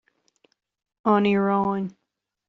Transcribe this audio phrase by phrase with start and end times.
[1.11, 1.85] An Iaráin